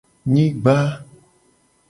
Nyigba. 0.31 0.75